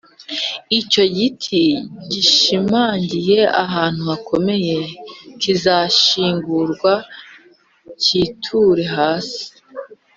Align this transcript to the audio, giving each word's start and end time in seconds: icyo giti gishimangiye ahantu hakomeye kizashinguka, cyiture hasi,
icyo 0.79 1.03
giti 1.17 1.63
gishimangiye 2.11 3.39
ahantu 3.63 4.01
hakomeye 4.11 4.77
kizashinguka, 5.41 6.91
cyiture 8.01 8.85
hasi, 8.95 9.43